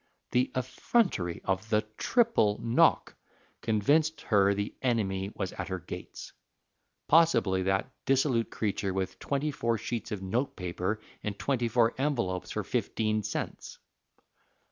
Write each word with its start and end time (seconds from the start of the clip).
The 0.31 0.51
effrontery 0.55 1.41
of 1.45 1.69
the 1.69 1.83
triple 1.95 2.57
knock 2.59 3.13
convinced 3.61 4.21
her 4.21 4.51
the 4.55 4.73
enemy 4.81 5.29
was 5.35 5.53
at 5.53 5.67
her 5.67 5.77
gates 5.77 6.33
possibly 7.07 7.61
that 7.61 7.91
dissolute 8.07 8.49
creature 8.49 8.95
with 8.95 9.19
twenty 9.19 9.51
four 9.51 9.77
sheets 9.77 10.11
of 10.11 10.23
note 10.23 10.55
paper 10.55 10.99
and 11.21 11.37
twenty 11.37 11.67
four 11.67 11.93
envelopes 11.99 12.49
for 12.49 12.63
fifteen 12.63 13.21
cents. 13.21 13.77